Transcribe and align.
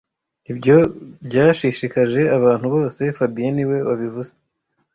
Ibyo 0.51 0.77
byashishikaje 1.27 2.21
abantu 2.37 2.65
bose 2.75 3.01
fabien 3.17 3.53
niwe 3.55 3.77
wabivuze 3.87 4.31